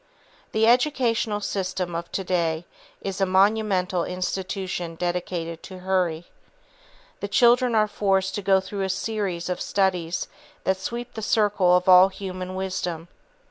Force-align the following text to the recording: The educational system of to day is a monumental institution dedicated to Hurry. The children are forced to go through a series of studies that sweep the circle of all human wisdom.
The 0.51 0.65
educational 0.65 1.41
system 1.41 1.93
of 1.93 2.11
to 2.13 2.23
day 2.23 2.65
is 3.01 3.21
a 3.21 3.25
monumental 3.27 4.03
institution 4.03 4.95
dedicated 4.95 5.61
to 5.61 5.77
Hurry. 5.77 6.25
The 7.19 7.27
children 7.27 7.75
are 7.75 7.87
forced 7.87 8.33
to 8.33 8.41
go 8.41 8.59
through 8.59 8.81
a 8.81 8.89
series 8.89 9.47
of 9.47 9.61
studies 9.61 10.27
that 10.63 10.77
sweep 10.77 11.13
the 11.13 11.21
circle 11.21 11.77
of 11.77 11.87
all 11.87 12.07
human 12.07 12.55
wisdom. 12.55 13.09